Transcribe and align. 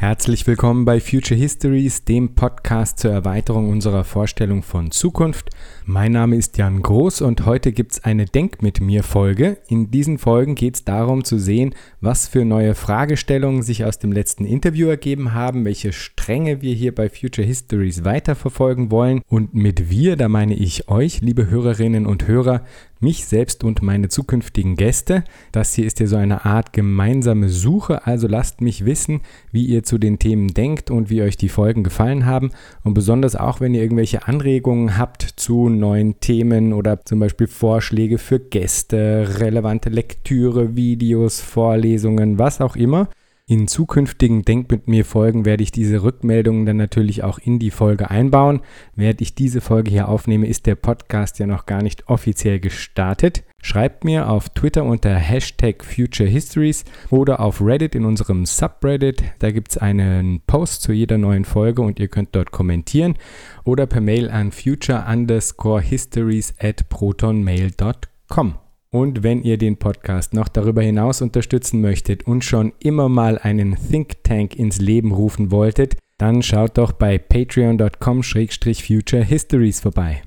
Herzlich 0.00 0.46
willkommen 0.46 0.86
bei 0.86 0.98
Future 0.98 1.38
Histories, 1.38 2.06
dem 2.06 2.34
Podcast 2.34 3.00
zur 3.00 3.10
Erweiterung 3.10 3.68
unserer 3.68 4.02
Vorstellung 4.04 4.62
von 4.62 4.90
Zukunft. 4.90 5.50
Mein 5.84 6.12
Name 6.12 6.36
ist 6.36 6.56
Jan 6.56 6.80
Groß 6.80 7.20
und 7.20 7.44
heute 7.44 7.70
gibt 7.70 7.92
es 7.92 8.04
eine 8.04 8.24
Denk 8.24 8.62
mit 8.62 8.80
mir 8.80 9.02
Folge. 9.02 9.58
In 9.68 9.90
diesen 9.90 10.16
Folgen 10.16 10.54
geht 10.54 10.76
es 10.76 10.84
darum 10.84 11.22
zu 11.22 11.38
sehen, 11.38 11.74
was 12.00 12.28
für 12.28 12.46
neue 12.46 12.74
Fragestellungen 12.74 13.62
sich 13.62 13.84
aus 13.84 13.98
dem 13.98 14.10
letzten 14.10 14.46
Interview 14.46 14.88
ergeben 14.88 15.34
haben, 15.34 15.66
welche 15.66 15.92
Stränge 15.92 16.62
wir 16.62 16.72
hier 16.72 16.94
bei 16.94 17.10
Future 17.10 17.46
Histories 17.46 18.02
weiterverfolgen 18.02 18.90
wollen. 18.90 19.20
Und 19.28 19.52
mit 19.52 19.90
wir, 19.90 20.16
da 20.16 20.30
meine 20.30 20.54
ich 20.54 20.88
euch, 20.88 21.20
liebe 21.20 21.50
Hörerinnen 21.50 22.06
und 22.06 22.26
Hörer, 22.26 22.64
mich 23.00 23.26
selbst 23.26 23.64
und 23.64 23.82
meine 23.82 24.08
zukünftigen 24.08 24.76
Gäste. 24.76 25.24
Das 25.52 25.74
hier 25.74 25.86
ist 25.86 26.00
ja 26.00 26.06
so 26.06 26.16
eine 26.16 26.44
Art 26.44 26.72
gemeinsame 26.72 27.48
Suche, 27.48 28.06
also 28.06 28.28
lasst 28.28 28.60
mich 28.60 28.84
wissen, 28.84 29.20
wie 29.52 29.64
ihr 29.64 29.82
zu 29.82 29.98
den 29.98 30.18
Themen 30.18 30.48
denkt 30.48 30.90
und 30.90 31.10
wie 31.10 31.22
euch 31.22 31.36
die 31.36 31.48
Folgen 31.48 31.82
gefallen 31.82 32.26
haben 32.26 32.50
und 32.84 32.94
besonders 32.94 33.36
auch, 33.36 33.60
wenn 33.60 33.74
ihr 33.74 33.82
irgendwelche 33.82 34.26
Anregungen 34.26 34.98
habt 34.98 35.22
zu 35.22 35.68
neuen 35.68 36.20
Themen 36.20 36.72
oder 36.72 37.04
zum 37.04 37.20
Beispiel 37.20 37.46
Vorschläge 37.46 38.18
für 38.18 38.38
Gäste, 38.38 39.38
relevante 39.38 39.88
Lektüre, 39.88 40.76
Videos, 40.76 41.40
Vorlesungen, 41.40 42.38
was 42.38 42.60
auch 42.60 42.76
immer. 42.76 43.08
In 43.50 43.66
zukünftigen 43.66 44.44
Denk 44.44 44.70
mit 44.70 44.86
mir 44.86 45.04
Folgen 45.04 45.44
werde 45.44 45.64
ich 45.64 45.72
diese 45.72 46.04
Rückmeldungen 46.04 46.66
dann 46.66 46.76
natürlich 46.76 47.24
auch 47.24 47.40
in 47.40 47.58
die 47.58 47.72
Folge 47.72 48.08
einbauen. 48.08 48.60
Während 48.94 49.20
ich 49.20 49.34
diese 49.34 49.60
Folge 49.60 49.90
hier 49.90 50.08
aufnehme, 50.08 50.46
ist 50.46 50.66
der 50.66 50.76
Podcast 50.76 51.40
ja 51.40 51.48
noch 51.48 51.66
gar 51.66 51.82
nicht 51.82 52.08
offiziell 52.08 52.60
gestartet. 52.60 53.42
Schreibt 53.60 54.04
mir 54.04 54.30
auf 54.30 54.50
Twitter 54.50 54.84
unter 54.84 55.16
Hashtag 55.16 55.84
Future 55.84 56.28
Histories 56.28 56.84
oder 57.10 57.40
auf 57.40 57.60
Reddit 57.60 57.96
in 57.96 58.04
unserem 58.04 58.46
Subreddit. 58.46 59.24
Da 59.40 59.50
gibt 59.50 59.72
es 59.72 59.78
einen 59.78 60.42
Post 60.46 60.82
zu 60.82 60.92
jeder 60.92 61.18
neuen 61.18 61.44
Folge 61.44 61.82
und 61.82 61.98
ihr 61.98 62.06
könnt 62.06 62.36
dort 62.36 62.52
kommentieren 62.52 63.16
oder 63.64 63.88
per 63.88 64.00
Mail 64.00 64.30
an 64.30 64.52
future 64.52 65.04
underscore 65.08 65.82
histories 65.82 66.54
at 66.60 66.88
protonmail.com. 66.88 68.69
Und 68.92 69.22
wenn 69.22 69.44
ihr 69.44 69.56
den 69.56 69.76
Podcast 69.76 70.34
noch 70.34 70.48
darüber 70.48 70.82
hinaus 70.82 71.22
unterstützen 71.22 71.80
möchtet 71.80 72.26
und 72.26 72.44
schon 72.44 72.72
immer 72.80 73.08
mal 73.08 73.38
einen 73.38 73.76
Think 73.76 74.24
Tank 74.24 74.56
ins 74.56 74.80
Leben 74.80 75.12
rufen 75.12 75.52
wolltet, 75.52 75.96
dann 76.18 76.42
schaut 76.42 76.76
doch 76.76 76.90
bei 76.90 77.16
patreon.com-future 77.16 79.22
histories 79.22 79.78
vorbei. 79.78 80.22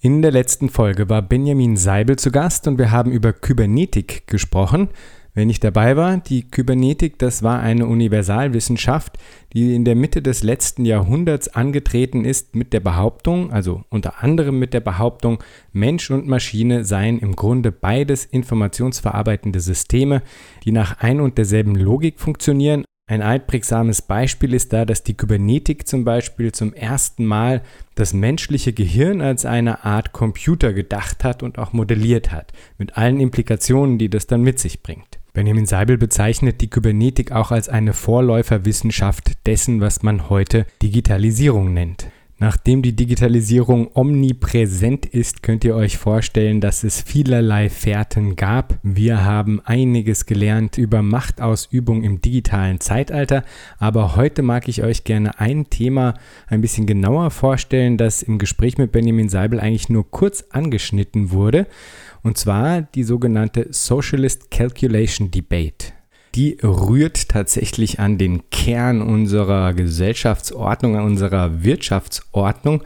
In 0.00 0.20
der 0.20 0.32
letzten 0.32 0.68
Folge 0.68 1.08
war 1.08 1.22
Benjamin 1.22 1.76
Seibel 1.76 2.16
zu 2.16 2.32
Gast 2.32 2.66
und 2.66 2.78
wir 2.78 2.90
haben 2.90 3.12
über 3.12 3.32
Kybernetik 3.32 4.26
gesprochen. 4.26 4.88
Wenn 5.36 5.50
ich 5.50 5.58
dabei 5.58 5.96
war, 5.96 6.18
die 6.18 6.48
Kybernetik, 6.48 7.18
das 7.18 7.42
war 7.42 7.58
eine 7.58 7.88
Universalwissenschaft, 7.88 9.18
die 9.52 9.74
in 9.74 9.84
der 9.84 9.96
Mitte 9.96 10.22
des 10.22 10.44
letzten 10.44 10.84
Jahrhunderts 10.84 11.48
angetreten 11.48 12.24
ist 12.24 12.54
mit 12.54 12.72
der 12.72 12.78
Behauptung, 12.78 13.52
also 13.52 13.82
unter 13.90 14.22
anderem 14.22 14.60
mit 14.60 14.72
der 14.72 14.80
Behauptung, 14.80 15.42
Mensch 15.72 16.08
und 16.12 16.28
Maschine 16.28 16.84
seien 16.84 17.18
im 17.18 17.34
Grunde 17.34 17.72
beides 17.72 18.24
informationsverarbeitende 18.24 19.58
Systeme, 19.58 20.22
die 20.62 20.70
nach 20.70 21.00
ein 21.00 21.20
und 21.20 21.36
derselben 21.36 21.74
Logik 21.74 22.20
funktionieren. 22.20 22.84
Ein 23.10 23.20
altprägsames 23.20 24.02
Beispiel 24.02 24.54
ist 24.54 24.72
da, 24.72 24.84
dass 24.84 25.02
die 25.02 25.14
Kybernetik 25.14 25.88
zum 25.88 26.04
Beispiel 26.04 26.52
zum 26.52 26.72
ersten 26.74 27.26
Mal 27.26 27.62
das 27.96 28.14
menschliche 28.14 28.72
Gehirn 28.72 29.20
als 29.20 29.44
eine 29.44 29.84
Art 29.84 30.12
Computer 30.12 30.72
gedacht 30.72 31.24
hat 31.24 31.42
und 31.42 31.58
auch 31.58 31.72
modelliert 31.72 32.30
hat, 32.30 32.52
mit 32.78 32.96
allen 32.96 33.18
Implikationen, 33.18 33.98
die 33.98 34.08
das 34.08 34.28
dann 34.28 34.42
mit 34.42 34.60
sich 34.60 34.82
bringt. 34.84 35.18
Benjamin 35.34 35.66
Seibel 35.66 35.98
bezeichnet 35.98 36.60
die 36.60 36.70
Kybernetik 36.70 37.32
auch 37.32 37.50
als 37.50 37.68
eine 37.68 37.92
Vorläuferwissenschaft 37.92 39.32
dessen, 39.46 39.80
was 39.80 40.04
man 40.04 40.30
heute 40.30 40.64
Digitalisierung 40.80 41.74
nennt. 41.74 42.06
Nachdem 42.38 42.82
die 42.82 42.94
Digitalisierung 42.94 43.90
omnipräsent 43.94 45.06
ist, 45.06 45.42
könnt 45.42 45.64
ihr 45.64 45.74
euch 45.74 45.98
vorstellen, 45.98 46.60
dass 46.60 46.84
es 46.84 47.00
vielerlei 47.00 47.68
Fährten 47.68 48.36
gab. 48.36 48.78
Wir 48.84 49.24
haben 49.24 49.60
einiges 49.64 50.26
gelernt 50.26 50.78
über 50.78 51.02
Machtausübung 51.02 52.04
im 52.04 52.20
digitalen 52.20 52.78
Zeitalter, 52.78 53.42
aber 53.78 54.14
heute 54.14 54.42
mag 54.42 54.68
ich 54.68 54.84
euch 54.84 55.02
gerne 55.02 55.40
ein 55.40 55.68
Thema 55.68 56.14
ein 56.46 56.60
bisschen 56.60 56.86
genauer 56.86 57.32
vorstellen, 57.32 57.96
das 57.96 58.22
im 58.22 58.38
Gespräch 58.38 58.78
mit 58.78 58.92
Benjamin 58.92 59.28
Seibel 59.28 59.58
eigentlich 59.58 59.88
nur 59.88 60.08
kurz 60.08 60.44
angeschnitten 60.50 61.32
wurde 61.32 61.66
und 62.24 62.36
zwar 62.38 62.82
die 62.82 63.04
sogenannte 63.04 63.68
Socialist 63.70 64.50
Calculation 64.50 65.30
Debate. 65.30 65.92
Die 66.34 66.58
rührt 66.64 67.28
tatsächlich 67.28 68.00
an 68.00 68.18
den 68.18 68.50
Kern 68.50 69.02
unserer 69.02 69.72
Gesellschaftsordnung, 69.72 70.96
an 70.96 71.04
unserer 71.04 71.62
Wirtschaftsordnung 71.62 72.82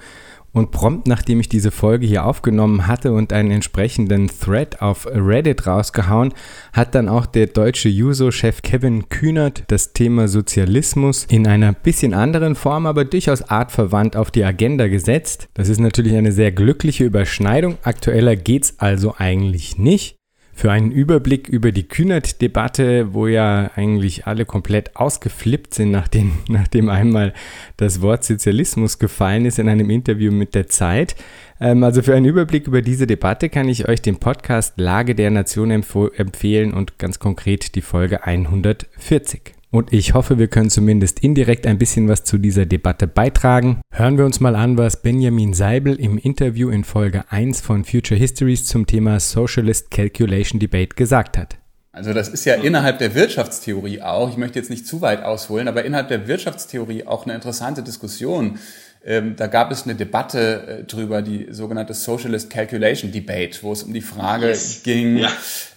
und 0.53 0.71
prompt 0.71 1.07
nachdem 1.07 1.41
ich 1.41 1.49
diese 1.49 1.71
Folge 1.71 2.07
hier 2.07 2.25
aufgenommen 2.25 2.87
hatte 2.87 3.13
und 3.13 3.33
einen 3.33 3.51
entsprechenden 3.51 4.29
Thread 4.29 4.83
auf 4.83 5.07
Reddit 5.07 5.67
rausgehauen, 5.67 6.35
hat 6.73 6.95
dann 6.95 7.09
auch 7.09 7.27
der 7.27 7.47
deutsche 7.47 7.89
Juso-Chef 7.89 8.63
Kevin 8.63 9.09
Kühnert 9.09 9.65
das 9.69 9.93
Thema 9.93 10.29
Sozialismus 10.29 11.25
in 11.27 11.47
einer 11.47 11.73
bisschen 11.73 12.15
anderen 12.15 12.55
Form, 12.55 12.87
aber 12.87 13.05
durchaus 13.05 13.43
artverwandt 13.43 14.17
auf 14.17 14.31
die 14.31 14.45
Agenda 14.45 14.89
gesetzt. 14.89 15.49
Das 15.55 15.69
ist 15.69 15.81
natürlich 15.81 16.15
eine 16.17 16.33
sehr 16.33 16.53
glückliche 16.53 17.05
Überschneidung. 17.05 17.79
Aktueller 17.83 18.37
geht's 18.37 18.75
also 18.79 19.15
eigentlich 19.17 19.79
nicht 19.79 20.18
für 20.59 20.73
einen 20.73 20.91
Überblick 20.91 21.49
über 21.49 21.71
die 21.71 21.87
Kühnert-Debatte, 21.87 23.15
wo 23.15 23.29
ja 23.29 23.71
eigentlich 23.77 24.27
alle 24.27 24.45
komplett 24.45 24.97
ausgeflippt 24.97 25.73
sind, 25.73 25.93
nachdem, 25.93 26.33
nachdem 26.49 26.89
einmal 26.89 27.33
das 27.77 28.03
Wort 28.03 28.25
Sozialismus 28.25 28.99
gefallen 28.99 29.45
ist 29.45 29.61
in 29.61 29.69
einem 29.69 29.89
Interview 29.89 30.33
mit 30.33 30.57
der 30.57 30.67
Zeit. 30.67 31.15
Ähm, 31.61 31.85
also 31.85 32.03
für 32.03 32.17
einen 32.17 32.27
Überblick 32.27 32.67
über 32.67 32.83
diese 32.83 33.07
Debatte 33.07 33.51
kann 33.51 33.69
ich 33.69 33.89
euch 33.89 34.03
den 34.03 34.19
Podcast 34.19 34.81
Lage 34.81 35.15
der 35.15 35.31
Nation 35.31 35.71
empfehlen 35.71 36.75
und 36.75 36.99
ganz 36.99 37.21
konkret 37.21 37.77
die 37.77 37.81
Folge 37.81 38.25
140. 38.25 39.58
Und 39.71 39.93
ich 39.93 40.15
hoffe, 40.15 40.39
wir 40.39 40.49
können 40.49 40.71
zumindest 40.71 41.21
indirekt 41.21 41.67
ein 41.67 41.77
bisschen 41.77 42.09
was 42.09 42.25
zu 42.25 42.39
dieser 42.39 42.65
Debatte 42.65 43.07
beitragen. 43.07 43.83
Hören 43.93 44.17
wir 44.17 44.25
uns 44.25 44.41
mal 44.41 44.57
an, 44.57 44.79
was 44.79 45.03
Benjamin 45.03 45.53
Seibel 45.53 45.95
im 45.97 46.17
Interview 46.17 46.71
in 46.71 46.85
Folge 46.85 47.25
1 47.31 47.61
von 47.61 47.85
Future 47.85 48.19
Histories 48.19 48.65
zum 48.65 48.87
Thema 48.87 49.21
Socialist 49.21 49.91
Calculation 49.91 50.59
Debate 50.59 50.97
gesagt 50.97 51.37
hat. 51.37 51.59
Also 51.93 52.15
das 52.15 52.29
ist 52.29 52.45
ja 52.45 52.55
innerhalb 52.55 52.99
der 52.99 53.15
Wirtschaftstheorie 53.15 54.01
auch, 54.01 54.31
ich 54.31 54.37
möchte 54.37 54.59
jetzt 54.59 54.71
nicht 54.71 54.87
zu 54.87 55.03
weit 55.03 55.23
ausholen, 55.23 55.69
aber 55.69 55.85
innerhalb 55.85 56.09
der 56.09 56.29
Wirtschaftstheorie 56.29 57.07
auch 57.07 57.25
eine 57.27 57.35
interessante 57.35 57.83
Diskussion 57.83 58.59
ähm, 59.05 59.37
da 59.37 59.47
gab 59.47 59.71
es 59.71 59.85
eine 59.85 59.95
Debatte 59.95 60.81
äh, 60.81 60.85
drüber, 60.85 61.23
die 61.23 61.47
sogenannte 61.51 61.95
Socialist 61.95 62.51
Calculation 62.51 63.13
Debate, 63.13 63.63
wo 63.63 63.73
es 63.73 63.83
um 63.83 63.93
die 63.93 64.01
Frage 64.01 64.49
yes. 64.49 64.83
ging, 64.83 65.19
ja. 65.19 65.31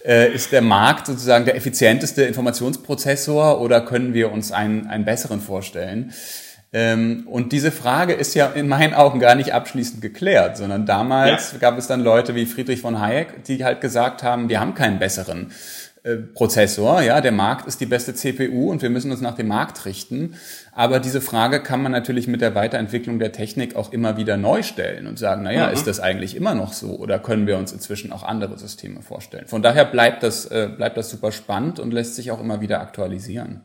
äh, 0.04 0.32
ist 0.32 0.52
der 0.52 0.62
Markt 0.62 1.06
sozusagen 1.06 1.44
der 1.44 1.56
effizienteste 1.56 2.24
Informationsprozessor 2.24 3.60
oder 3.60 3.80
können 3.80 4.12
wir 4.12 4.32
uns 4.32 4.52
einen, 4.52 4.86
einen 4.86 5.04
besseren 5.04 5.40
vorstellen? 5.40 6.12
Ähm, 6.74 7.26
und 7.26 7.52
diese 7.52 7.70
Frage 7.70 8.14
ist 8.14 8.34
ja 8.34 8.46
in 8.46 8.66
meinen 8.66 8.94
Augen 8.94 9.20
gar 9.20 9.34
nicht 9.34 9.52
abschließend 9.52 10.00
geklärt, 10.00 10.56
sondern 10.56 10.86
damals 10.86 11.52
ja. 11.52 11.58
gab 11.58 11.78
es 11.78 11.86
dann 11.86 12.00
Leute 12.00 12.34
wie 12.34 12.46
Friedrich 12.46 12.80
von 12.80 12.98
Hayek, 12.98 13.44
die 13.44 13.62
halt 13.62 13.80
gesagt 13.80 14.22
haben, 14.22 14.48
wir 14.48 14.58
haben 14.58 14.74
keinen 14.74 14.98
besseren. 14.98 15.52
Äh, 16.04 16.16
Prozessor, 16.16 17.00
ja, 17.02 17.20
der 17.20 17.30
Markt 17.30 17.68
ist 17.68 17.80
die 17.80 17.86
beste 17.86 18.12
CPU 18.12 18.72
und 18.72 18.82
wir 18.82 18.90
müssen 18.90 19.12
uns 19.12 19.20
nach 19.20 19.36
dem 19.36 19.46
Markt 19.46 19.84
richten. 19.86 20.34
Aber 20.72 20.98
diese 20.98 21.20
Frage 21.20 21.62
kann 21.62 21.80
man 21.80 21.92
natürlich 21.92 22.26
mit 22.26 22.40
der 22.40 22.56
Weiterentwicklung 22.56 23.20
der 23.20 23.30
Technik 23.30 23.76
auch 23.76 23.92
immer 23.92 24.16
wieder 24.16 24.36
neu 24.36 24.64
stellen 24.64 25.06
und 25.06 25.16
sagen, 25.16 25.44
naja, 25.44 25.68
mhm. 25.68 25.74
ist 25.74 25.86
das 25.86 26.00
eigentlich 26.00 26.34
immer 26.34 26.56
noch 26.56 26.72
so 26.72 26.96
oder 26.96 27.20
können 27.20 27.46
wir 27.46 27.56
uns 27.56 27.70
inzwischen 27.72 28.10
auch 28.12 28.24
andere 28.24 28.58
Systeme 28.58 29.00
vorstellen? 29.00 29.46
Von 29.46 29.62
daher 29.62 29.84
bleibt 29.84 30.24
das, 30.24 30.46
äh, 30.46 30.68
bleibt 30.76 30.96
das 30.96 31.08
super 31.08 31.30
spannend 31.30 31.78
und 31.78 31.92
lässt 31.92 32.16
sich 32.16 32.32
auch 32.32 32.40
immer 32.40 32.60
wieder 32.60 32.80
aktualisieren. 32.80 33.60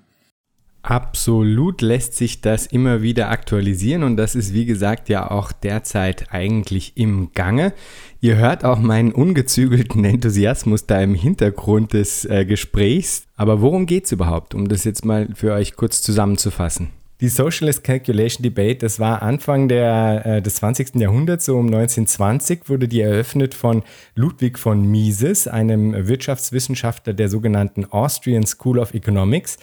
Absolut 0.88 1.82
lässt 1.82 2.14
sich 2.14 2.40
das 2.40 2.66
immer 2.66 3.02
wieder 3.02 3.30
aktualisieren 3.30 4.04
und 4.04 4.16
das 4.16 4.36
ist 4.36 4.54
wie 4.54 4.66
gesagt 4.66 5.10
ja 5.10 5.30
auch 5.30 5.52
derzeit 5.52 6.32
eigentlich 6.32 6.94
im 6.96 7.34
Gange. 7.34 7.74
Ihr 8.22 8.38
hört 8.38 8.64
auch 8.64 8.80
meinen 8.80 9.12
ungezügelten 9.12 10.06
Enthusiasmus 10.06 10.86
da 10.86 11.02
im 11.02 11.14
Hintergrund 11.14 11.92
des 11.92 12.24
äh, 12.24 12.46
Gesprächs. 12.46 13.26
Aber 13.36 13.60
worum 13.60 13.86
geht 13.86 14.06
es 14.06 14.14
überhaupt, 14.14 14.56
um 14.56 14.70
das 14.70 14.86
jetzt 14.86 15.04
mal 15.04 15.28
für 15.36 15.52
euch 15.52 15.76
kurz 15.76 16.02
zusammenzufassen? 16.02 16.88
Die 17.20 17.28
Socialist 17.28 17.84
Calculation 17.84 18.44
Debate, 18.44 18.78
das 18.78 18.98
war 18.98 19.22
Anfang 19.22 19.68
der, 19.68 20.26
äh, 20.26 20.42
des 20.42 20.56
20. 20.56 20.96
Jahrhunderts, 20.96 21.44
so 21.44 21.58
um 21.58 21.66
1920, 21.66 22.70
wurde 22.70 22.88
die 22.88 23.02
eröffnet 23.02 23.56
von 23.56 23.84
Ludwig 24.16 24.58
von 24.58 24.90
Mises, 24.90 25.50
einem 25.50 26.08
Wirtschaftswissenschaftler 26.08 27.12
der 27.12 27.28
sogenannten 27.28 27.84
Austrian 27.84 28.46
School 28.46 28.80
of 28.80 28.94
Economics. 28.94 29.58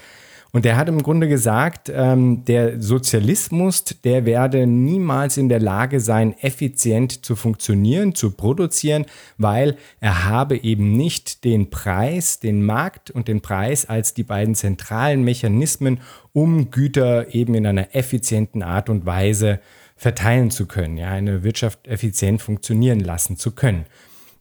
Und 0.55 0.65
der 0.65 0.77
hat 0.77 0.89
im 0.89 1.03
Grunde 1.03 1.27
gesagt, 1.27 1.91
ähm, 1.93 2.45
der 2.45 2.81
Sozialismus, 2.81 3.83
der 4.05 4.25
werde 4.25 4.69
niemals 4.69 5.37
in 5.37 5.49
der 5.49 5.59
Lage 5.59 5.99
sein, 5.99 6.33
effizient 6.39 7.27
zu 7.27 7.35
funktionieren, 7.35 8.15
zu 8.15 8.31
produzieren, 8.31 9.05
weil 9.37 9.77
er 9.99 10.27
habe 10.27 10.57
eben 10.57 10.97
nicht 10.97 11.43
den 11.43 11.71
Preis, 11.71 12.39
den 12.39 12.63
Markt 12.63 13.11
und 13.11 13.27
den 13.27 13.41
Preis 13.41 13.87
als 13.87 14.15
die 14.15 14.23
beiden 14.23 14.55
zentralen 14.55 15.25
Mechanismen, 15.25 15.99
um 16.33 16.71
Güter 16.71 17.35
eben 17.35 17.57
in 17.57 17.67
einer 17.67 17.93
effizienten 17.97 18.63
Art 18.63 18.89
und 18.89 19.05
Weise 19.05 19.59
verteilen 19.97 20.53
zu 20.53 20.67
können, 20.67 20.99
ja, 20.99 21.09
eine 21.09 21.43
Wirtschaft 21.43 21.89
effizient 21.89 22.41
funktionieren 22.41 23.01
lassen 23.01 23.37
zu 23.37 23.51
können. 23.51 23.87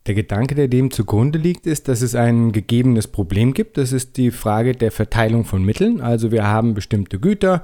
Der 0.06 0.16
Gedanke, 0.16 0.54
der 0.54 0.68
dem 0.68 0.92
zugrunde 0.92 1.40
liegt, 1.40 1.66
ist, 1.66 1.88
dass 1.88 2.02
es 2.02 2.14
ein 2.14 2.52
gegebenes 2.52 3.08
Problem 3.08 3.54
gibt. 3.54 3.78
Das 3.78 3.94
ist 3.94 4.18
die 4.18 4.32
Frage 4.32 4.74
der 4.74 4.92
Verteilung 4.92 5.46
von 5.46 5.64
Mitteln. 5.64 6.02
Also 6.02 6.32
wir 6.32 6.46
haben 6.46 6.74
bestimmte 6.74 7.20
Güter, 7.20 7.64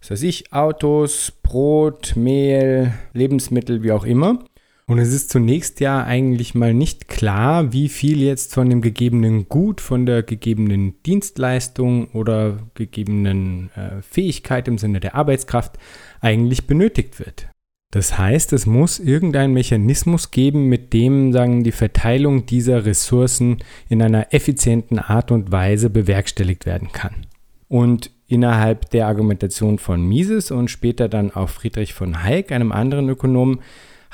was 0.00 0.10
weiß 0.10 0.22
ich, 0.22 0.54
Autos, 0.54 1.32
Brot, 1.42 2.14
Mehl, 2.16 2.94
Lebensmittel, 3.12 3.82
wie 3.82 3.92
auch 3.92 4.04
immer. 4.04 4.42
Und 4.88 5.00
es 5.00 5.12
ist 5.12 5.30
zunächst 5.30 5.80
ja 5.80 6.02
eigentlich 6.04 6.54
mal 6.54 6.72
nicht 6.72 7.08
klar, 7.08 7.72
wie 7.72 7.88
viel 7.88 8.22
jetzt 8.22 8.54
von 8.54 8.70
dem 8.70 8.80
gegebenen 8.80 9.48
Gut, 9.48 9.80
von 9.80 10.06
der 10.06 10.22
gegebenen 10.22 11.02
Dienstleistung 11.02 12.08
oder 12.12 12.58
gegebenen 12.74 13.70
äh, 13.74 14.00
Fähigkeit 14.00 14.68
im 14.68 14.78
Sinne 14.78 15.00
der 15.00 15.16
Arbeitskraft 15.16 15.76
eigentlich 16.20 16.66
benötigt 16.68 17.18
wird. 17.18 17.48
Das 17.96 18.18
heißt, 18.18 18.52
es 18.52 18.66
muss 18.66 18.98
irgendeinen 18.98 19.54
Mechanismus 19.54 20.30
geben, 20.30 20.66
mit 20.66 20.92
dem 20.92 21.32
sagen, 21.32 21.64
die 21.64 21.72
Verteilung 21.72 22.44
dieser 22.44 22.84
Ressourcen 22.84 23.64
in 23.88 24.02
einer 24.02 24.34
effizienten 24.34 24.98
Art 24.98 25.30
und 25.30 25.50
Weise 25.50 25.88
bewerkstelligt 25.88 26.66
werden 26.66 26.92
kann. 26.92 27.26
Und 27.68 28.10
innerhalb 28.28 28.90
der 28.90 29.06
Argumentation 29.06 29.78
von 29.78 30.06
Mises 30.06 30.50
und 30.50 30.70
später 30.70 31.08
dann 31.08 31.30
auch 31.30 31.48
Friedrich 31.48 31.94
von 31.94 32.22
Hayek, 32.22 32.52
einem 32.52 32.70
anderen 32.70 33.08
Ökonomen, 33.08 33.60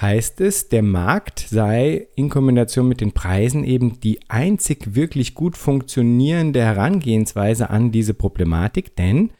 heißt 0.01 0.41
es, 0.43 0.69
der 0.69 0.85
Markt 0.85 1.41
sei 1.41 2.07
in 2.15 2.29
Kombination 2.29 2.87
mit 2.87 3.01
den 3.01 3.11
Preisen 3.11 3.65
eben 3.65 3.99
die 3.99 4.21
einzig 4.29 4.95
wirklich 4.95 5.35
gut 5.35 5.57
funktionierende 5.57 6.61
Herangehensweise 6.61 7.69
an 7.69 7.91
diese 7.91 8.15
Problematik, 8.15 8.95
denn 8.95 9.31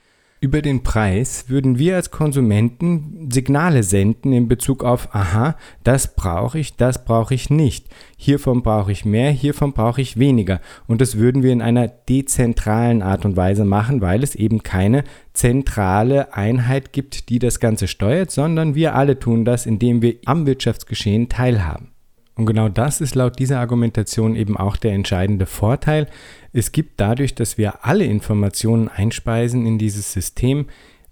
über 0.43 0.61
den 0.61 0.83
Preis 0.83 1.45
würden 1.47 1.79
wir 1.79 1.95
als 1.95 2.11
Konsumenten 2.11 3.29
Signale 3.31 3.85
senden 3.85 4.33
in 4.33 4.49
Bezug 4.49 4.83
auf, 4.83 5.15
aha, 5.15 5.55
das 5.85 6.17
brauche 6.17 6.59
ich, 6.59 6.75
das 6.75 7.05
brauche 7.05 7.33
ich 7.33 7.49
nicht. 7.49 7.87
Hiervon 8.17 8.65
brauche 8.65 8.91
ich 8.91 9.05
mehr, 9.05 9.31
hiervon 9.31 9.73
brauche 9.73 10.03
ich 10.03 10.19
weniger. 10.19 10.61
Und 10.89 11.01
das 11.01 11.17
würden 11.17 11.45
wir 11.45 11.53
in 11.53 11.63
einer 11.63 11.87
dezentralen 11.87 13.03
Art 13.03 13.25
und 13.25 13.37
Weise 13.37 13.65
machen, 13.65 14.01
weil 14.01 14.25
es 14.25 14.35
eben 14.35 14.65
keine 14.65 15.05
zentrale 15.33 16.35
Einheit 16.35 16.93
gibt, 16.93 17.29
die 17.29 17.39
das 17.39 17.61
Ganze 17.61 17.87
steuert, 17.87 18.33
sondern 18.33 18.75
wir 18.75 18.97
alle 18.97 19.21
tun 19.21 19.45
das, 19.45 19.65
indem 19.65 20.03
wir 20.03 20.17
am 20.25 20.45
Wirtschaftsgeschehen 20.45 21.29
teilhaben. 21.29 21.92
Und 22.43 22.47
genau 22.47 22.69
das 22.69 23.01
ist 23.01 23.15
laut 23.15 23.39
dieser 23.39 23.61
Argumentation 23.61 24.35
eben 24.35 24.57
auch 24.57 24.77
der 24.77 24.95
entscheidende 24.95 25.47
Vorteil. 25.47 26.09
Es 26.53 26.73
gibt 26.73 26.99
dadurch, 26.99 27.37
dass 27.37 27.57
wir 27.57 27.85
alle 27.85 28.05
Informationen 28.05 28.89
einspeisen 28.89 29.65
in 29.65 29.79
dieses 29.79 30.13
System, 30.13 30.67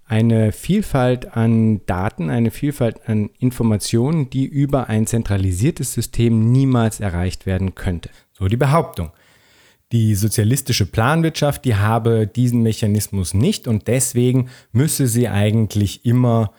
eine 0.05 0.51
Vielfalt 0.51 1.37
an 1.37 1.85
Daten, 1.85 2.29
eine 2.29 2.51
Vielfalt 2.51 3.07
an 3.07 3.29
Informationen, 3.39 4.29
die 4.29 4.43
über 4.43 4.89
ein 4.89 5.07
zentralisiertes 5.07 5.93
System 5.93 6.51
niemals 6.51 6.99
erreicht 6.99 7.45
werden 7.45 7.75
könnte. 7.75 8.09
So 8.33 8.49
die 8.49 8.57
Behauptung. 8.57 9.11
Die 9.93 10.15
sozialistische 10.15 10.85
Planwirtschaft, 10.85 11.63
die 11.63 11.75
habe 11.75 12.27
diesen 12.27 12.61
Mechanismus 12.61 13.33
nicht 13.33 13.69
und 13.69 13.87
deswegen 13.87 14.49
müsse 14.73 15.07
sie 15.07 15.29
eigentlich 15.29 16.05
immer 16.05 16.51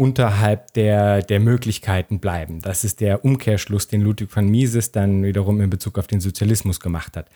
unterhalb 0.00 0.72
der, 0.72 1.20
der 1.20 1.40
Möglichkeiten 1.40 2.20
bleiben. 2.20 2.62
Das 2.62 2.84
ist 2.84 3.02
der 3.02 3.22
Umkehrschluss, 3.22 3.86
den 3.86 4.00
Ludwig 4.00 4.34
van 4.34 4.48
Mises 4.48 4.92
dann 4.92 5.22
wiederum 5.22 5.60
in 5.60 5.68
Bezug 5.68 5.98
auf 5.98 6.06
den 6.06 6.22
Sozialismus 6.22 6.80
gemacht 6.80 7.18
hat. 7.18 7.28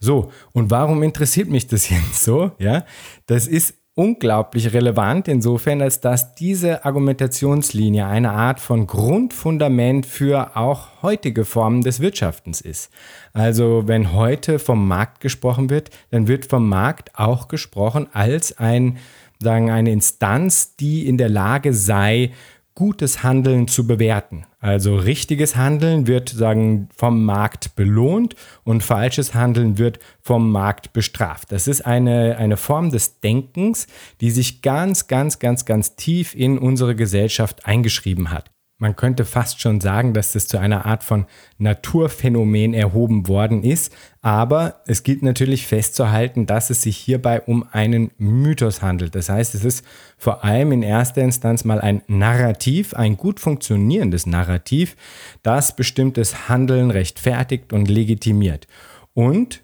So, 0.00 0.30
und 0.52 0.70
warum 0.70 1.02
interessiert 1.02 1.48
mich 1.48 1.66
das 1.66 1.88
jetzt 1.88 2.22
so? 2.22 2.52
Ja, 2.58 2.84
das 3.24 3.46
ist 3.46 3.74
unglaublich 3.94 4.74
relevant 4.74 5.28
insofern, 5.28 5.80
als 5.80 6.00
dass 6.00 6.34
diese 6.34 6.84
Argumentationslinie 6.84 8.06
eine 8.06 8.32
Art 8.32 8.60
von 8.60 8.86
Grundfundament 8.86 10.04
für 10.04 10.58
auch 10.58 11.02
heutige 11.02 11.46
Formen 11.46 11.80
des 11.80 12.00
Wirtschaftens 12.00 12.60
ist. 12.60 12.90
Also 13.32 13.84
wenn 13.86 14.12
heute 14.12 14.58
vom 14.58 14.86
Markt 14.86 15.20
gesprochen 15.20 15.70
wird, 15.70 15.88
dann 16.10 16.28
wird 16.28 16.44
vom 16.44 16.68
Markt 16.68 17.18
auch 17.18 17.48
gesprochen 17.48 18.08
als 18.12 18.58
ein 18.58 18.98
sagen, 19.40 19.70
eine 19.70 19.90
Instanz, 19.90 20.76
die 20.76 21.06
in 21.06 21.16
der 21.16 21.28
Lage 21.28 21.72
sei, 21.72 22.32
gutes 22.74 23.22
Handeln 23.22 23.68
zu 23.68 23.86
bewerten. 23.86 24.46
Also 24.58 24.96
richtiges 24.96 25.56
Handeln 25.56 26.06
wird 26.06 26.28
sagen 26.28 26.88
vom 26.96 27.24
Markt 27.24 27.74
belohnt 27.76 28.36
und 28.64 28.82
falsches 28.82 29.34
Handeln 29.34 29.78
wird 29.78 29.98
vom 30.20 30.50
Markt 30.50 30.92
bestraft. 30.92 31.52
Das 31.52 31.66
ist 31.66 31.84
eine, 31.84 32.36
eine 32.38 32.56
Form 32.56 32.90
des 32.90 33.20
Denkens, 33.20 33.86
die 34.20 34.30
sich 34.30 34.62
ganz, 34.62 35.08
ganz, 35.08 35.38
ganz, 35.38 35.64
ganz 35.64 35.96
tief 35.96 36.34
in 36.34 36.58
unsere 36.58 36.94
Gesellschaft 36.94 37.66
eingeschrieben 37.66 38.30
hat. 38.30 38.50
Man 38.80 38.96
könnte 38.96 39.26
fast 39.26 39.60
schon 39.60 39.78
sagen, 39.82 40.14
dass 40.14 40.32
das 40.32 40.46
zu 40.46 40.56
einer 40.56 40.86
Art 40.86 41.04
von 41.04 41.26
Naturphänomen 41.58 42.72
erhoben 42.72 43.28
worden 43.28 43.62
ist, 43.62 43.94
aber 44.22 44.80
es 44.86 45.02
gilt 45.02 45.22
natürlich 45.22 45.66
festzuhalten, 45.66 46.46
dass 46.46 46.70
es 46.70 46.80
sich 46.80 46.96
hierbei 46.96 47.42
um 47.42 47.66
einen 47.72 48.10
Mythos 48.16 48.80
handelt. 48.80 49.14
Das 49.14 49.28
heißt, 49.28 49.54
es 49.54 49.66
ist 49.66 49.84
vor 50.16 50.44
allem 50.44 50.72
in 50.72 50.82
erster 50.82 51.20
Instanz 51.20 51.64
mal 51.64 51.78
ein 51.78 52.00
Narrativ, 52.06 52.94
ein 52.94 53.18
gut 53.18 53.38
funktionierendes 53.38 54.24
Narrativ, 54.24 54.96
das 55.42 55.76
bestimmtes 55.76 56.48
Handeln 56.48 56.90
rechtfertigt 56.90 57.74
und 57.74 57.86
legitimiert. 57.90 58.66
Und 59.12 59.62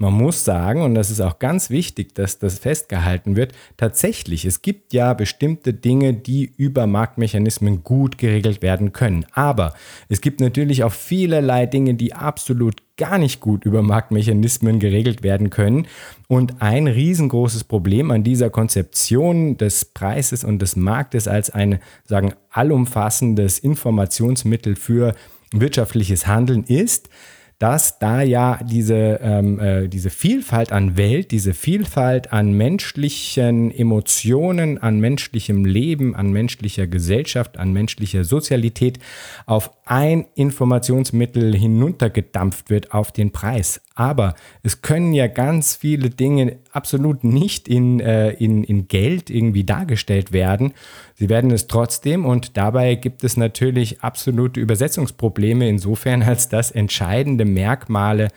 man 0.00 0.14
muss 0.14 0.46
sagen, 0.46 0.80
und 0.80 0.94
das 0.94 1.10
ist 1.10 1.20
auch 1.20 1.38
ganz 1.38 1.68
wichtig, 1.68 2.14
dass 2.14 2.38
das 2.38 2.58
festgehalten 2.58 3.36
wird, 3.36 3.52
tatsächlich, 3.76 4.46
es 4.46 4.62
gibt 4.62 4.94
ja 4.94 5.12
bestimmte 5.12 5.74
Dinge, 5.74 6.14
die 6.14 6.50
über 6.56 6.86
Marktmechanismen 6.86 7.84
gut 7.84 8.16
geregelt 8.16 8.62
werden 8.62 8.94
können. 8.94 9.26
Aber 9.32 9.74
es 10.08 10.22
gibt 10.22 10.40
natürlich 10.40 10.84
auch 10.84 10.92
vielerlei 10.92 11.66
Dinge, 11.66 11.94
die 11.94 12.14
absolut 12.14 12.82
gar 12.96 13.18
nicht 13.18 13.40
gut 13.40 13.66
über 13.66 13.82
Marktmechanismen 13.82 14.80
geregelt 14.80 15.22
werden 15.22 15.50
können. 15.50 15.86
Und 16.28 16.62
ein 16.62 16.86
riesengroßes 16.86 17.64
Problem 17.64 18.10
an 18.10 18.24
dieser 18.24 18.48
Konzeption 18.48 19.58
des 19.58 19.84
Preises 19.84 20.44
und 20.44 20.62
des 20.62 20.76
Marktes 20.76 21.28
als 21.28 21.50
ein, 21.50 21.78
sagen, 22.06 22.32
allumfassendes 22.48 23.58
Informationsmittel 23.58 24.76
für 24.76 25.14
wirtschaftliches 25.52 26.26
Handeln 26.26 26.64
ist, 26.64 27.10
dass 27.60 27.98
da 27.98 28.22
ja 28.22 28.58
diese, 28.64 29.20
ähm, 29.22 29.60
äh, 29.60 29.86
diese 29.86 30.08
Vielfalt 30.08 30.72
an 30.72 30.96
Welt, 30.96 31.30
diese 31.30 31.52
Vielfalt 31.52 32.32
an 32.32 32.54
menschlichen 32.54 33.70
Emotionen, 33.70 34.78
an 34.78 34.98
menschlichem 34.98 35.66
Leben, 35.66 36.16
an 36.16 36.32
menschlicher 36.32 36.86
Gesellschaft, 36.86 37.58
an 37.58 37.74
menschlicher 37.74 38.24
Sozialität 38.24 38.98
auf 39.44 39.70
ein 39.90 40.26
Informationsmittel 40.36 41.52
hinuntergedampft 41.52 42.70
wird 42.70 42.94
auf 42.94 43.10
den 43.10 43.32
Preis. 43.32 43.80
Aber 43.96 44.36
es 44.62 44.82
können 44.82 45.12
ja 45.12 45.26
ganz 45.26 45.74
viele 45.74 46.10
Dinge 46.10 46.58
absolut 46.70 47.24
nicht 47.24 47.66
in, 47.66 47.98
äh, 47.98 48.30
in, 48.30 48.62
in 48.62 48.86
Geld 48.86 49.30
irgendwie 49.30 49.64
dargestellt 49.64 50.30
werden. 50.30 50.74
Sie 51.16 51.28
werden 51.28 51.50
es 51.50 51.66
trotzdem 51.66 52.24
und 52.24 52.56
dabei 52.56 52.94
gibt 52.94 53.24
es 53.24 53.36
natürlich 53.36 54.00
absolute 54.00 54.60
Übersetzungsprobleme 54.60 55.68
insofern, 55.68 56.22
als 56.22 56.48
dass 56.48 56.70
entscheidende 56.70 57.44
Merkmale 57.44 58.28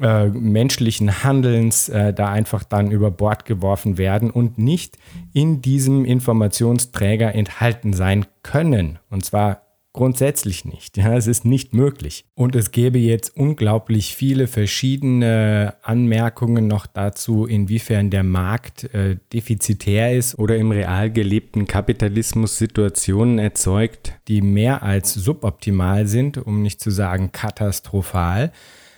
äh, 0.00 0.26
menschlichen 0.30 1.22
Handelns 1.22 1.90
äh, 1.90 2.12
da 2.12 2.32
einfach 2.32 2.64
dann 2.64 2.90
über 2.90 3.12
Bord 3.12 3.44
geworfen 3.44 3.98
werden 3.98 4.32
und 4.32 4.58
nicht 4.58 4.98
in 5.32 5.62
diesem 5.62 6.04
Informationsträger 6.04 7.36
enthalten 7.36 7.92
sein 7.92 8.26
können. 8.42 8.98
Und 9.10 9.24
zwar 9.24 9.62
Grundsätzlich 9.94 10.64
nicht. 10.64 10.96
Ja, 10.96 11.14
es 11.18 11.26
ist 11.26 11.44
nicht 11.44 11.74
möglich. 11.74 12.24
Und 12.34 12.56
es 12.56 12.70
gäbe 12.70 12.98
jetzt 12.98 13.36
unglaublich 13.36 14.16
viele 14.16 14.46
verschiedene 14.46 15.74
Anmerkungen 15.82 16.66
noch 16.66 16.86
dazu, 16.86 17.44
inwiefern 17.44 18.08
der 18.08 18.22
Markt 18.22 18.84
äh, 18.94 19.18
defizitär 19.34 20.16
ist 20.16 20.38
oder 20.38 20.56
im 20.56 20.70
real 20.70 21.10
gelebten 21.10 21.66
Kapitalismus 21.66 22.56
Situationen 22.56 23.38
erzeugt, 23.38 24.14
die 24.28 24.40
mehr 24.40 24.82
als 24.82 25.12
suboptimal 25.12 26.06
sind, 26.06 26.38
um 26.38 26.62
nicht 26.62 26.80
zu 26.80 26.90
sagen 26.90 27.30
katastrophal. 27.30 28.50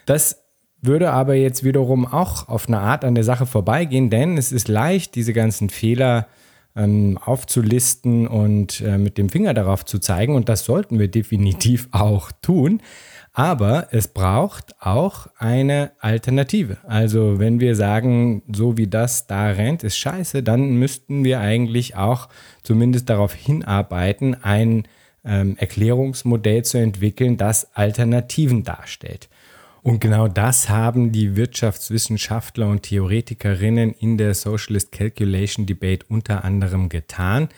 Das 0.07 0.45
würde 0.81 1.11
aber 1.11 1.35
jetzt 1.35 1.65
wiederum 1.65 2.07
auch 2.07 2.47
auf 2.49 2.69
eine 2.69 2.79
Art 2.79 3.05
an 3.05 3.17
der 3.17 3.25
Sache 3.25 3.47
vorbeigehen, 3.47 4.11
denn 4.11 4.39
es 4.39 4.53
ist 4.53 4.69
leicht, 4.69 5.17
diese 5.17 5.33
ganzen 5.33 5.71
Fehler 5.71 6.29
äh, 6.29 6.44
ähm, 6.77 7.19
aufzulisten 7.19 8.27
und 8.27 8.81
äh, 8.81 8.99
mit 8.99 9.19
dem 9.19 9.29
Finger 9.29 9.55
darauf 9.55 9.85
zu 9.85 9.99
zeigen. 9.99 10.35
Und 10.35 10.49
das 10.49 10.65
sollten 10.65 10.99
wir 10.99 11.09
definitiv 11.11 11.89
auch 11.93 12.33
tun. 12.43 12.81
Aber 13.37 13.89
es 13.91 14.07
braucht 14.07 14.77
auch 14.79 15.27
eine 15.39 15.91
Alternative. 15.99 16.77
Also 16.85 17.41
wenn 17.41 17.59
wir 17.59 17.75
sagen, 17.75 18.43
so 18.53 18.77
wie 18.77 18.87
das 18.87 19.27
da 19.27 19.47
rennt, 19.49 19.83
ist 19.83 19.99
scheiße, 19.99 20.45
dann 20.45 20.77
müssten 20.77 21.25
wir 21.25 21.41
eigentlich 21.41 21.97
auch 21.97 22.29
zumindest 22.63 23.11
darauf 23.11 23.35
hinarbeiten, 23.35 24.37
ein 24.45 24.85
ähm, 25.25 25.57
Erklärungsmodell 25.59 26.65
zu 26.65 26.79
entwickeln, 26.79 27.37
das 27.37 27.75
Alternativen 27.75 28.63
darstellt. 28.63 29.29
Und 29.85 30.01
genau 30.01 30.29
das 30.29 30.71
haben 30.71 31.13
die 31.13 31.37
Wirtschaftswissenschaftler 31.37 32.69
und 32.69 32.85
Theoretikerinnen 32.85 33.93
in 33.93 34.17
der 34.17 34.33
Socialist 34.33 34.93
Calculation 34.93 35.67
Debate 35.67 36.07
unter 36.09 36.43
anderem 36.43 36.89
getan. 36.89 37.51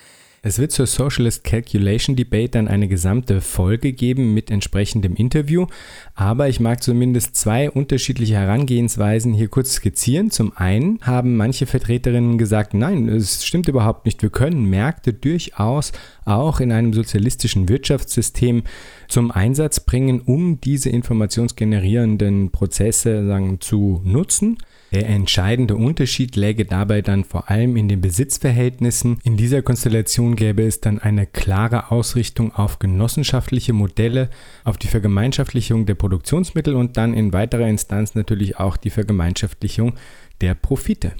Es 0.46 0.60
wird 0.60 0.70
zur 0.70 0.86
Socialist 0.86 1.42
Calculation 1.42 2.14
Debate 2.14 2.50
dann 2.50 2.68
eine 2.68 2.86
gesamte 2.86 3.40
Folge 3.40 3.92
geben 3.92 4.32
mit 4.32 4.48
entsprechendem 4.48 5.16
Interview, 5.16 5.66
aber 6.14 6.48
ich 6.48 6.60
mag 6.60 6.84
zumindest 6.84 7.34
zwei 7.34 7.68
unterschiedliche 7.68 8.36
Herangehensweisen 8.36 9.34
hier 9.34 9.48
kurz 9.48 9.72
skizzieren. 9.72 10.30
Zum 10.30 10.56
einen 10.56 11.00
haben 11.02 11.36
manche 11.36 11.66
Vertreterinnen 11.66 12.38
gesagt, 12.38 12.74
nein, 12.74 13.08
es 13.08 13.44
stimmt 13.44 13.66
überhaupt 13.66 14.06
nicht, 14.06 14.22
wir 14.22 14.30
können 14.30 14.66
Märkte 14.66 15.12
durchaus 15.12 15.90
auch 16.24 16.60
in 16.60 16.70
einem 16.70 16.92
sozialistischen 16.92 17.68
Wirtschaftssystem 17.68 18.62
zum 19.08 19.32
Einsatz 19.32 19.80
bringen, 19.80 20.20
um 20.20 20.60
diese 20.60 20.90
informationsgenerierenden 20.90 22.52
Prozesse 22.52 23.26
sagen, 23.26 23.60
zu 23.60 24.00
nutzen. 24.04 24.58
Der 24.92 25.08
entscheidende 25.08 25.76
Unterschied 25.76 26.36
läge 26.36 26.64
dabei 26.64 27.02
dann 27.02 27.24
vor 27.24 27.50
allem 27.50 27.76
in 27.76 27.88
den 27.88 28.00
Besitzverhältnissen. 28.00 29.18
In 29.24 29.36
dieser 29.36 29.62
Konstellation 29.62 30.36
gäbe 30.36 30.62
es 30.62 30.80
dann 30.80 31.00
eine 31.00 31.26
klare 31.26 31.90
Ausrichtung 31.90 32.52
auf 32.52 32.78
genossenschaftliche 32.78 33.72
Modelle, 33.72 34.30
auf 34.64 34.78
die 34.78 34.86
Vergemeinschaftlichung 34.86 35.86
der 35.86 35.96
Produktionsmittel 35.96 36.74
und 36.74 36.96
dann 36.96 37.14
in 37.14 37.32
weiterer 37.32 37.66
Instanz 37.68 38.14
natürlich 38.14 38.58
auch 38.58 38.76
die 38.76 38.90
Vergemeinschaftlichung 38.90 39.94
der 40.40 40.54
Profite. 40.54 41.12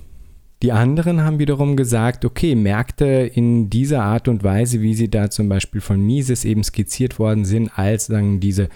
Die 0.62 0.72
anderen 0.72 1.22
haben 1.22 1.38
wiederum 1.38 1.76
gesagt, 1.76 2.24
okay, 2.24 2.54
Märkte 2.54 3.04
in 3.04 3.68
dieser 3.68 4.02
Art 4.02 4.26
und 4.26 4.42
Weise, 4.42 4.80
wie 4.80 4.94
sie 4.94 5.10
da 5.10 5.28
zum 5.28 5.48
Beispiel 5.48 5.80
von 5.80 6.00
Mises 6.00 6.44
eben 6.44 6.64
skizziert 6.64 7.18
worden 7.18 7.44
sind, 7.44 7.78
als 7.78 8.06
sagen 8.06 8.40
diese 8.40 8.68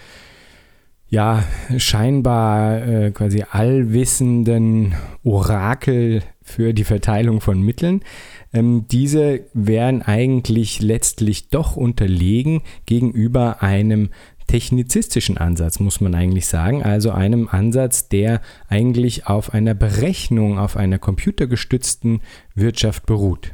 ja 1.11 1.43
scheinbar 1.77 2.87
äh, 2.87 3.11
quasi 3.11 3.43
allwissenden 3.51 4.95
Orakel 5.23 6.23
für 6.41 6.73
die 6.73 6.85
Verteilung 6.85 7.41
von 7.41 7.61
Mitteln. 7.61 8.01
Ähm, 8.53 8.85
diese 8.89 9.41
wären 9.53 10.01
eigentlich 10.01 10.81
letztlich 10.81 11.49
doch 11.49 11.75
unterlegen 11.75 12.61
gegenüber 12.85 13.61
einem 13.61 14.09
technizistischen 14.47 15.37
Ansatz, 15.37 15.79
muss 15.79 16.01
man 16.01 16.15
eigentlich 16.15 16.47
sagen. 16.47 16.81
Also 16.81 17.11
einem 17.11 17.47
Ansatz, 17.49 18.07
der 18.09 18.41
eigentlich 18.67 19.27
auf 19.27 19.53
einer 19.53 19.73
Berechnung, 19.73 20.57
auf 20.57 20.75
einer 20.77 20.97
computergestützten 20.97 22.21
Wirtschaft 22.55 23.05
beruht. 23.05 23.51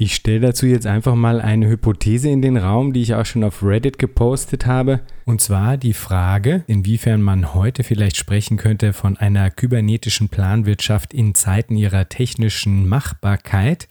Ich 0.00 0.14
stelle 0.14 0.38
dazu 0.38 0.66
jetzt 0.66 0.86
einfach 0.86 1.16
mal 1.16 1.40
eine 1.40 1.66
Hypothese 1.66 2.28
in 2.28 2.40
den 2.40 2.56
Raum, 2.56 2.92
die 2.92 3.02
ich 3.02 3.16
auch 3.16 3.26
schon 3.26 3.42
auf 3.42 3.64
Reddit 3.64 3.98
gepostet 3.98 4.64
habe. 4.64 5.00
Und 5.24 5.40
zwar 5.40 5.76
die 5.76 5.92
Frage, 5.92 6.62
inwiefern 6.68 7.20
man 7.20 7.52
heute 7.52 7.82
vielleicht 7.82 8.16
sprechen 8.16 8.58
könnte 8.58 8.92
von 8.92 9.16
einer 9.16 9.50
kybernetischen 9.50 10.28
Planwirtschaft 10.28 11.12
in 11.12 11.34
Zeiten 11.34 11.76
ihrer 11.76 12.08
technischen 12.08 12.88
Machbarkeit. 12.88 13.88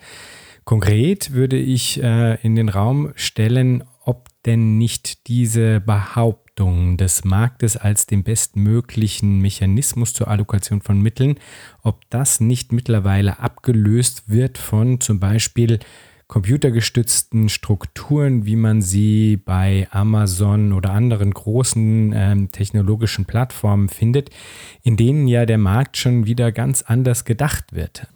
Konkret 0.63 1.33
würde 1.33 1.57
ich 1.57 2.01
äh, 2.01 2.35
in 2.41 2.55
den 2.55 2.69
Raum 2.69 3.11
stellen, 3.15 3.83
ob 4.05 4.29
denn 4.45 4.77
nicht 4.77 5.27
diese 5.27 5.81
Behauptung 5.81 6.46
des 6.57 7.23
Marktes 7.23 7.77
als 7.77 8.07
den 8.07 8.23
bestmöglichen 8.23 9.39
Mechanismus 9.41 10.13
zur 10.13 10.27
Allokation 10.27 10.81
von 10.81 11.01
Mitteln, 11.01 11.35
ob 11.83 12.01
das 12.09 12.39
nicht 12.39 12.71
mittlerweile 12.71 13.39
abgelöst 13.39 14.23
wird 14.27 14.57
von 14.57 14.99
zum 14.99 15.19
Beispiel 15.19 15.79
computergestützten 16.27 17.47
Strukturen, 17.47 18.45
wie 18.45 18.55
man 18.55 18.81
sie 18.81 19.37
bei 19.37 19.87
Amazon 19.91 20.73
oder 20.73 20.91
anderen 20.91 21.31
großen 21.31 22.11
ähm, 22.13 22.51
technologischen 22.51 23.25
Plattformen 23.25 23.87
findet, 23.87 24.31
in 24.81 24.97
denen 24.97 25.27
ja 25.27 25.45
der 25.45 25.57
Markt 25.57 25.95
schon 25.95 26.25
wieder 26.25 26.51
ganz 26.51 26.81
anders 26.81 27.23
gedacht 27.23 27.73
wird. 27.73 28.07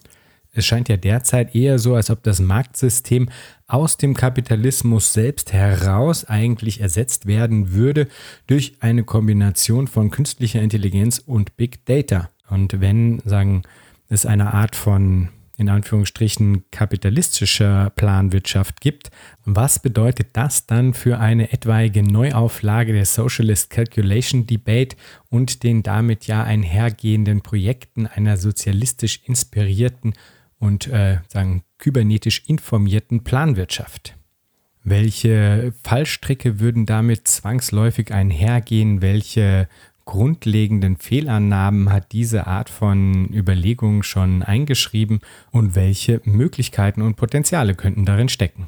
Es 0.54 0.66
scheint 0.66 0.90
ja 0.90 0.98
derzeit 0.98 1.56
eher 1.56 1.80
so, 1.80 1.96
als 1.96 2.10
ob 2.10 2.24
das 2.24 2.42
Marktsystem 2.42 3.30
aus 3.68 3.96
dem 3.96 4.14
Kapitalismus 4.14 5.14
selbst 5.14 5.54
heraus 5.54 6.26
eigentlich 6.26 6.82
ersetzt 6.82 7.26
werden 7.26 7.72
würde 7.72 8.08
durch 8.48 8.76
eine 8.82 9.04
Kombination 9.04 9.88
von 9.88 10.12
künstlicher 10.12 10.62
Intelligenz 10.62 11.20
und 11.20 11.56
Big 11.56 11.86
Data. 11.86 12.30
Und 12.50 12.82
wenn, 12.82 13.22
sagen, 13.24 13.62
es 14.10 14.26
eine 14.26 14.54
Art 14.54 14.76
von 14.76 15.30
in 15.62 15.70
Anführungsstrichen 15.70 16.64
kapitalistischer 16.72 17.92
Planwirtschaft 17.92 18.82
gibt, 18.82 19.12
was 19.46 19.80
bedeutet 19.80 20.30
das 20.34 20.66
dann 20.66 20.96
für 20.96 21.20
eine 21.20 21.54
etwaige 21.54 22.02
Neuauflage 22.02 22.94
der 22.94 23.06
Socialist 23.06 23.70
Calculation 23.70 24.48
Debate 24.48 24.96
und 25.30 25.62
den 25.62 25.84
damit 25.84 26.26
ja 26.26 26.44
einhergehenden 26.44 27.42
Projekten 27.42 28.08
einer 28.08 28.38
sozialistisch 28.38 29.22
inspirierten 29.26 30.14
und 30.62 30.88
äh, 30.88 31.18
sagen 31.28 31.64
kybernetisch 31.80 32.44
informierten 32.48 33.26
Planwirtschaft. 33.26 34.16
Welche 34.84 35.74
Fallstricke 35.84 36.60
würden 36.60 36.86
damit 36.86 37.28
zwangsläufig 37.28 38.14
einhergehen? 38.14 39.02
Welche 39.02 39.68
grundlegenden 40.06 40.98
Fehlannahmen 40.98 41.92
hat 41.92 42.12
diese 42.12 42.48
Art 42.48 42.70
von 42.70 43.32
Überlegungen 43.34 44.04
schon 44.04 44.44
eingeschrieben 44.44 45.20
und 45.52 45.76
welche 45.76 46.22
Möglichkeiten 46.24 47.02
und 47.02 47.16
Potenziale 47.16 47.76
könnten 47.76 48.06
darin 48.06 48.30
stecken? 48.30 48.68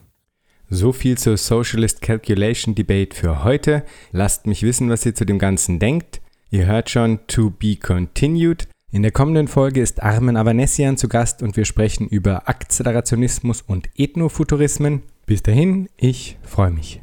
So 0.70 0.92
viel 0.92 1.18
zur 1.18 1.38
Socialist 1.38 2.02
Calculation 2.02 2.76
Debate 2.76 3.16
für 3.16 3.44
heute. 3.44 3.84
Lasst 4.12 4.48
mich 4.48 4.64
wissen, 4.64 4.90
was 4.90 5.06
ihr 5.06 5.16
zu 5.16 5.26
dem 5.26 5.38
Ganzen 5.40 5.80
denkt. 5.80 6.22
Ihr 6.50 6.66
hört 6.66 6.90
schon 6.90 7.20
To 7.28 7.50
Be 7.50 7.76
Continued. 7.76 8.68
In 8.94 9.02
der 9.02 9.12
kommenden 9.12 9.48
Folge 9.48 9.82
ist 9.82 10.04
Armen 10.04 10.38
Avanesian 10.38 10.98
zu 10.98 11.08
Gast 11.08 11.42
und 11.42 11.58
wir 11.58 11.66
sprechen 11.66 12.08
über 12.08 12.48
Akzelerationismus 12.48 13.64
und 13.64 13.90
Ethnofuturismen. 13.96 15.02
Bis 15.26 15.42
dahin, 15.42 15.90
ich 15.98 16.38
freue 16.44 16.70
mich. 16.70 17.02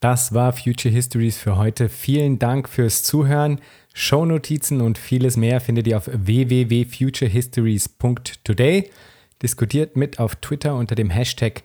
Das 0.00 0.32
war 0.32 0.54
Future 0.54 0.94
Histories 0.94 1.36
für 1.36 1.58
heute. 1.58 1.90
Vielen 1.90 2.38
Dank 2.38 2.70
fürs 2.70 3.02
Zuhören. 3.02 3.60
Shownotizen 3.92 4.80
und 4.80 4.96
vieles 4.96 5.36
mehr 5.36 5.60
findet 5.60 5.86
ihr 5.86 5.98
auf 5.98 6.08
www.futurehistories.today. 6.10 8.90
Diskutiert 9.42 9.98
mit 9.98 10.18
auf 10.18 10.36
Twitter 10.36 10.74
unter 10.74 10.94
dem 10.94 11.10
Hashtag 11.10 11.64